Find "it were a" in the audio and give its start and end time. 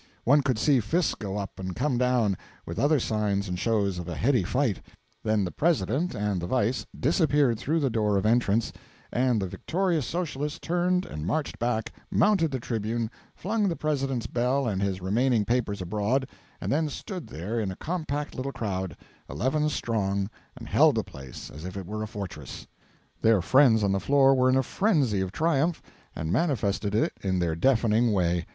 21.77-22.07